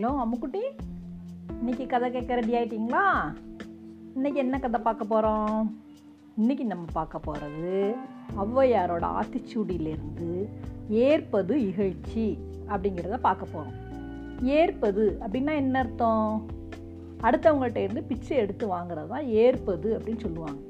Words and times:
Hello 0.00 0.12
அம்முக்குட்டி? 0.24 0.60
இன்னைக்கு 1.48 1.86
கதை 1.86 2.10
கேட்க 2.10 2.34
ரெடி 2.34 2.52
ஆயிட்டீங்களா? 2.52 3.02
இன்னைக்கு 4.14 4.38
என்ன 4.40 4.58
கதை 4.58 4.80
பார்க்க 4.80 5.04
போகிறோம் 5.04 5.80
இன்னைக்கு 6.36 6.64
நம்ம 6.64 6.84
பார்க்க 6.92 7.18
போகிறது 7.18 7.94
ஔவையாரோட 8.36 9.04
ஆத்திச்சூடியிலேருந்து 9.18 10.48
ஏற்பது 10.88 11.56
இகழ்ச்சி 11.60 12.38
அப்படிங்கிறத 12.68 13.18
பார்க்க 13.20 13.52
போகிறோம் 13.52 13.76
ஏற்பது 14.42 15.18
அப்படின்னா 15.20 15.54
என்ன 15.54 15.78
அர்த்தம்? 15.78 16.46
அடுத்தவங்கள்ட்ட 17.22 17.76
இருந்து 17.76 18.02
பிச்சை 18.02 18.36
எடுத்து 18.36 18.76
வாங்குறது 18.76 19.06
தான் 19.06 19.26
ஏற்பது 19.26 19.98
அப்படின்னு 19.98 20.18
சொல்லுவாங்க. 20.18 20.60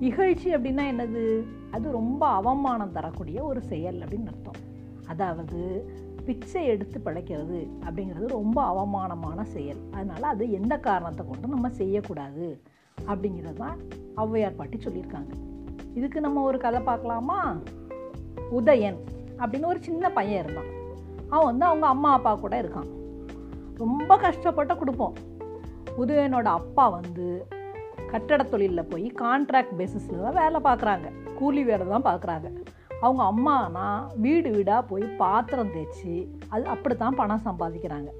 இகழ்ச்சி 0.00 0.54
அப்படின்னா 0.54 0.86
என்னது? 0.92 1.44
அது 1.70 1.90
ரொம்ப 1.90 2.26
அவமானம் 2.26 2.92
தரக்கூடிய 2.92 3.44
ஒரு 3.44 3.62
செயல் 3.62 3.98
அப்படின்னு 3.98 4.26
அர்த்தம். 4.26 4.62
அதாவது 5.06 5.92
பிச்சை 6.26 6.66
எடுத்து 6.66 6.98
பிழைக்கிறது 7.04 7.58
அப்படிங்கிறது 7.86 8.26
ரொம்ப 8.28 8.62
அவமானமான 8.62 9.44
செயல். 9.44 9.80
அதனால் 9.90 10.22
அது 10.22 10.50
எந்த 10.50 10.78
காரணத்தை 10.78 11.26
கொண்டு 11.26 11.48
நம்ம 11.48 11.70
செய்யக்கூடாது 11.70 12.62
அப்படிங்கிறது 13.06 13.56
தான் 13.56 13.78
ஔவையார் 14.16 14.56
பாட்டி 14.56 14.78
சொல்லியிருக்காங்க. 14.78 15.32
இதுக்கு 15.94 16.20
நம்ம 16.20 16.42
ஒரு 16.42 16.58
கதை 16.58 16.80
பார்க்கலாமா? 16.80 17.56
உதயன் 18.58 18.98
அப்படின்னு 19.38 19.66
ஒரு 19.66 19.82
சின்ன 19.82 20.10
பையன் 20.10 20.42
இருந்தான். 20.44 20.70
அவன் 21.28 21.44
வந்து 21.44 21.64
அவங்க 21.64 21.86
அம்மா 21.86 22.12
அப்பா 22.12 22.34
கூட 22.34 22.62
இருக்கான். 22.62 22.90
ரொம்ப 23.76 24.16
கஷ்டப்பட்டு 24.16 24.76
கொடுப்போம். 24.76 25.14
உதயனோட 25.98 26.44
அப்பா 26.60 26.88
வந்து 26.88 27.46
கட்டட 28.10 28.42
தொழிலில் 28.42 28.90
போய் 28.90 29.12
கான்ட்ராக்ட் 29.18 29.76
பேசிஸில் 29.78 30.24
தான் 30.26 30.40
வேலை 30.42 30.60
பார்க்குறாங்க. 30.64 31.06
கூலி 31.38 31.64
வேலை 31.64 31.86
தான் 31.88 32.06
பார்க்குறாங்க. 32.10 32.48
அவங்க 33.02 33.22
அம்மானா 33.32 33.86
வீடு 34.16 34.50
வீடாக 34.50 34.82
போய் 34.82 35.02
பாத்திரம் 35.02 35.72
தேய்ச்சி 35.74 36.28
அது 36.48 36.64
அப்படி 36.66 36.96
தான் 36.96 37.18
பணம் 37.20 37.46
சம்பாதிக்கிறாங்க. 37.48 38.10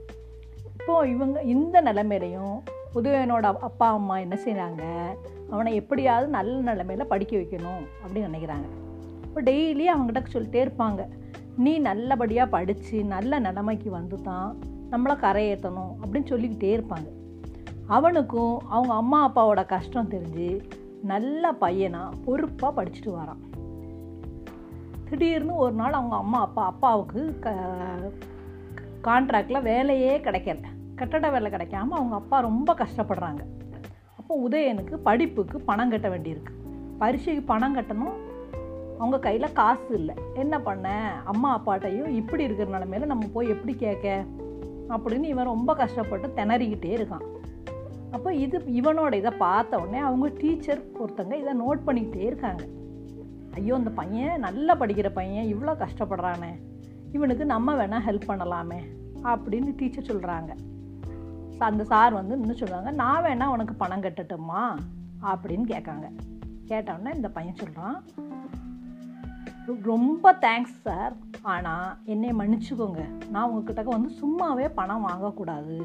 இப்போது 0.78 1.11
இவங்க 1.11 1.42
இந்த 1.42 1.83
நிலைமையிலையும் 1.83 2.56
உதயனோட 2.94 3.47
அப்பா 3.69 3.89
அம்மா 3.89 4.19
என்ன 4.19 4.36
செய்கிறாங்க 4.44 4.83
அவனை 5.50 5.75
எப்படியாவது 5.75 6.27
நல்ல 6.36 6.72
நிலைமையில் 6.72 7.11
படிக்க 7.12 7.36
வைக்கணும் 7.36 7.84
அப்படின்னு 8.03 8.28
நினைக்கிறாங்க. 8.31 8.69
இப்போ 9.25 9.42
டெய்லி 9.42 9.86
அவங்ககிட்ட 9.92 10.34
சொல்லிட்டே 10.34 10.61
இருப்பாங்க. 10.64 11.03
நீ 11.64 11.78
நல்லபடியாக 11.78 12.53
படித்து 12.55 13.05
நல்ல 13.05 13.38
நிலைமைக்கு 13.38 13.91
வந்து 13.91 14.20
தான் 14.20 14.48
நம்மளை 14.92 15.16
கரையேற்றணும் 15.25 15.92
அப்படின்னு 16.03 16.31
சொல்லிக்கிட்டே 16.33 16.70
இருப்பாங்க. 16.77 17.09
அவனுக்கும் 17.86 18.61
அவங்க 18.69 18.92
அம்மா 18.94 19.19
அப்பாவோட 19.28 19.66
கஷ்டம் 19.66 20.12
தெரிஞ்சு 20.14 20.62
நல்ல 21.03 21.53
பையனாக 21.53 22.16
பொறுப்பாக 22.27 22.83
படிச்சுட்டு 22.83 23.12
வரான். 23.20 23.42
திடீர்னு 25.14 25.56
ஒரு 25.56 25.72
நாள் 25.72 25.92
அவங்க 25.92 26.16
அம்மா 26.16 26.40
அப்பா 26.40 26.64
அப்பாவுக்கு 26.64 27.38
க 27.40 27.54
கான்ட்ராக்டில் 29.04 29.62
வேலையே 29.62 30.18
கிடைக்கல. 30.18 30.62
கட்டட 30.94 31.30
வேலை 31.30 31.50
கிடைக்காம 31.50 31.88
அவங்க 31.90 32.14
அப்பா 32.14 32.40
ரொம்ப 32.40 32.74
கஷ்டப்படுறாங்க. 32.74 33.38
அப்போ 34.18 34.48
உதயனுக்கு 34.48 34.96
படிப்புக்கு 34.96 35.60
பணம் 35.60 35.90
கட்ட 35.90 36.08
வேண்டியிருக்கு. 36.08 36.52
பரீட்சைக்கு 36.98 37.42
பணம் 37.42 37.76
கட்டணும். 37.76 38.12
அவங்க 38.98 39.18
கையில் 39.18 39.52
காசு 39.52 39.94
இல்லை. 39.94 40.14
என்ன 40.34 40.60
பண்ண? 40.60 41.14
அம்மா 41.24 41.62
அப்பாட்டையும் 41.62 42.06
இப்படி 42.06 42.44
இருக்கிற 42.44 42.78
நிலமையில 42.78 43.06
நம்ம 43.06 43.26
போய் 43.32 43.48
எப்படி 43.48 43.76
கேட்க? 43.76 44.24
அப்படின்னு 44.88 45.22
இவன் 45.22 45.44
ரொம்ப 45.44 45.74
கஷ்டப்பட்டு 45.74 46.28
திணறிக்கிட்டே 46.28 46.96
இருக்கான். 46.96 47.24
அப்போ 48.10 48.34
இது 48.34 48.58
இவனோட 48.58 49.12
இதை 49.12 49.30
பார்த்த 49.38 49.78
உடனே 49.78 49.98
அவங்க 49.98 50.30
டீச்சர் 50.38 50.82
ஒருத்தங்க 51.04 51.32
இதை 51.32 51.60
நோட் 51.60 51.80
பண்ணிக்கிட்டே 51.86 52.24
இருக்காங்க. 52.24 52.64
ஐயோ 53.55 53.74
இந்த 53.74 53.91
பையன் 53.91 54.44
நல்லா 54.47 54.74
படிக்கிற 54.77 55.08
பையன் 55.08 55.50
இவ்வளோ 55.55 55.72
கஷ்டப்படுறானே. 55.83 56.52
இவனுக்கு 57.12 57.44
நம்ம 57.47 57.74
வேணால் 57.74 58.06
ஹெல்ப் 58.08 58.28
பண்ணலாமே 58.28 58.80
அப்படின்னு 59.22 59.74
டீச்சர் 59.77 60.10
சொல்கிறாங்க 60.10 60.52
அந்த 61.59 61.84
சார் 61.84 62.12
வந்து 62.12 62.34
இன்னும் 62.38 62.56
சொல்கிறாங்க 62.56 62.91
நான் 62.92 63.25
வேணால் 63.25 63.54
உனக்கு 63.56 63.75
பணம் 63.75 64.03
கட்டட்டுமா 64.03 64.62
அப்படின்னு 65.22 65.66
கேட்காங்க. 65.72 66.06
கேட்டோன்னே 66.69 67.15
இந்த 67.15 67.28
பையன் 67.28 67.60
சொல்கிறான் 67.60 67.98
ரொம்ப 69.82 70.32
தேங்க்ஸ் 70.41 70.75
சார் 70.82 71.15
ஆனால் 71.42 71.97
என்னை 72.04 72.31
மன்னிச்சுக்கோங்க. 72.31 73.03
நான் 73.31 73.50
உங்ககிட்ட 73.50 73.82
வந்து 73.91 74.10
சும்மாவே 74.22 74.66
பணம் 74.75 75.06
வாங்கக்கூடாது. 75.09 75.76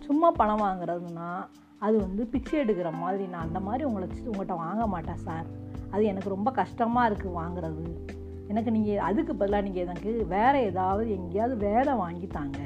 சும்மா 0.00 0.30
பணம் 0.30 0.64
வாங்குறதுனா 0.66 1.30
அது 1.78 1.96
வந்து 1.96 2.26
பிச்சை 2.26 2.60
எடுக்கிற 2.60 2.92
மாதிரி 2.98 3.26
நான் 3.26 3.46
அந்த 3.46 3.60
மாதிரி 3.60 3.84
உங்களை 3.84 4.08
உங்கள்கிட்ட 4.08 4.56
வாங்க 4.56 4.86
மாட்டேன் 4.86 5.16
சார் 5.16 5.46
அது 5.90 6.04
எனக்கு 6.04 6.28
ரொம்ப 6.28 6.50
கஷ்டமாக 6.50 7.08
இருக்குது 7.10 7.38
வாங்குறது. 7.40 7.96
எனக்கு 8.48 8.70
நீங்கள் 8.70 8.98
அதுக்கு 8.98 9.34
பதிலாக 9.34 9.64
நீங்கள் 9.64 9.82
எனக்கு 9.82 10.26
வேறு 10.28 10.62
ஏதாவது 10.62 11.10
எங்கேயாவது 11.10 11.56
வேலை 11.56 11.94
வாங்கி 11.94 12.26
தாங்க. 12.26 12.58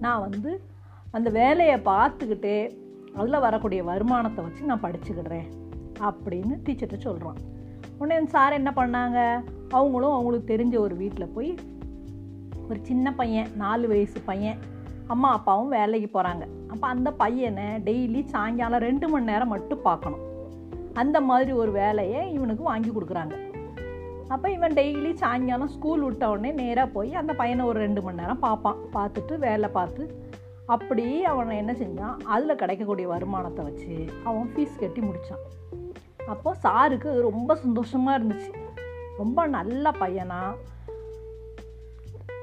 நான் 0.00 0.20
வந்து 0.20 0.64
அந்த 1.10 1.30
வேலையை 1.30 1.76
பார்த்துக்கிட்டே 1.76 2.76
அதில் 3.14 3.40
வரக்கூடிய 3.40 3.84
வருமானத்தை 3.84 4.44
வச்சு 4.44 4.64
நான் 4.64 4.82
படிச்சுக்கிடுறேன் 4.82 5.48
அப்படின்னு 6.00 6.56
டீச்சர்கிட்ட 6.64 6.98
சொல்கிறான் 6.98 7.36
உடனே 7.98 8.26
சார் 8.26 8.52
என்ன 8.52 8.72
பண்ணாங்க? 8.76 9.44
அவங்களும் 9.68 10.12
அவங்களுக்கு 10.12 10.56
தெரிஞ்ச 10.56 10.78
ஒரு 10.78 10.96
வீட்டில் 10.96 11.32
போய் 11.34 11.54
ஒரு 12.68 12.78
சின்ன 12.82 13.14
பையன் 13.14 13.48
நாலு 13.56 13.88
வயசு 13.88 14.20
பையன் 14.20 14.58
அம்மா 15.06 15.32
அப்பாவும் 15.32 15.68
வேலைக்கு 15.68 16.20
போகிறாங்க 16.20 16.57
அப்போ 16.72 16.86
அந்த 16.86 17.10
பையனை 17.12 17.66
டெய்லி 17.88 18.24
சாயங்காலம் 18.24 18.80
ரெண்டு 18.80 19.08
மணி 19.08 19.24
நேரம் 19.24 19.48
மட்டும் 19.48 19.82
பார்க்கணும். 19.82 20.24
அந்த 20.92 21.20
மாதிரி 21.20 21.52
ஒரு 21.52 21.70
வேலையை 21.70 22.32
இவனுக்கு 22.32 22.62
வாங்கி 22.62 22.90
கொடுக்குறாங்க. 22.90 23.34
அப்போ 24.28 24.50
இவன் 24.50 24.72
டெய்லி 24.72 25.12
சாயங்காலம் 25.14 25.68
ஸ்கூல் 25.68 26.02
விட்ட 26.02 26.24
உடனே 26.30 26.50
நேராக 26.52 26.88
போய் 26.88 27.14
அந்த 27.14 27.32
பையனை 27.34 27.64
ஒரு 27.64 27.78
ரெண்டு 27.78 28.02
மணி 28.02 28.20
நேரம் 28.20 28.38
பார்ப்பான். 28.38 28.80
பார்த்துட்டு 28.92 29.38
வேலை 29.38 29.68
பார்த்து 29.68 30.04
அப்படி 30.66 31.24
அவனை 31.24 31.56
என்ன 31.56 31.72
செஞ்சான்? 31.72 32.16
அதில் 32.24 32.56
கிடைக்கக்கூடிய 32.56 33.08
வருமானத்தை 33.08 33.64
வச்சு 33.64 33.94
அவன் 34.24 34.50
ஃபீஸ் 34.56 34.80
கட்டி 34.80 35.00
முடித்தான் 35.00 35.44
அப்போது 36.26 36.60
சாருக்கு 36.62 37.20
ரொம்ப 37.28 37.54
சந்தோஷமாக 37.54 38.18
இருந்துச்சு. 38.18 38.50
ரொம்ப 39.16 39.46
நல்ல 39.46 39.90
பையனாக 39.90 40.58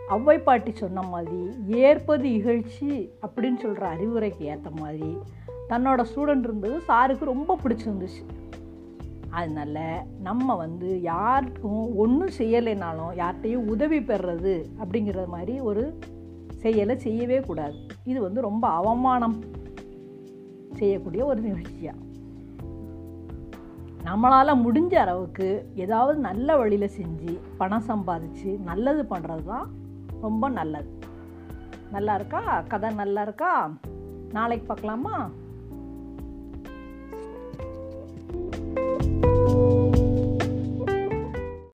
ஔவை 0.10 0.44
பாட்டி 0.44 0.72
சொன்ன 0.76 1.02
மாதிரி 1.02 1.38
ஏற்பது 1.68 2.30
இகழ்ச்சி 2.30 2.90
அப்படின்னு 3.26 3.58
சொல்கிற 3.58 3.86
அறிவுரைக்கு 3.96 4.44
ஏற்ற 4.54 4.70
மாதிரி 4.80 5.18
தன்னோட 5.70 6.02
ஸ்டூடெண்ட் 6.10 6.44
இருந்தது 6.44 6.82
சாருக்கு 6.88 7.26
ரொம்ப 7.26 7.58
பிடிச்சிருந்துச்சு. 7.64 8.22
அதனால் 9.30 10.04
நம்ம 10.22 10.56
வந்து 10.56 11.02
யாருக்கும் 11.02 11.98
ஒன்றும் 11.98 12.36
செய்யலைனாலும் 12.38 13.14
யார்கிட்டையும் 13.22 13.68
உதவி 13.68 14.00
பெறுறது 14.00 14.66
அப்படிங்கிற 14.84 15.28
மாதிரி 15.28 15.60
ஒரு 15.60 16.00
செயலை 16.56 16.98
செய்யவே 17.00 17.40
கூடாது. 17.40 17.76
இது 18.06 18.22
வந்து 18.22 18.42
ரொம்ப 18.42 18.68
அவமானம் 18.68 19.44
செய்யக்கூடிய 20.72 21.26
ஒரு 21.26 21.42
நிகழ்ச்சியாக 21.42 22.04
நம்மளால் 24.06 24.62
முடிஞ்ச 24.64 24.94
அளவுக்கு 24.94 25.72
ஏதாவது 25.76 26.20
நல்ல 26.20 26.58
வழியில் 26.58 26.96
செஞ்சு 26.98 27.40
பணம் 27.58 27.88
சம்பாதிச்சு 27.88 28.60
நல்லது 28.60 29.04
பண்ணுறது 29.04 29.44
தான் 29.44 29.84
ரொம்ப 30.26 30.50
நல்லது. 30.50 31.00
நல்லா 31.92 32.16
இருக்கா? 32.16 32.62
கதை 32.68 32.94
நல்லா 32.94 33.22
இருக்கா? 33.22 33.72
நாளைக்கு 34.32 34.66
பார்க்கலாமா? 34.68 35.30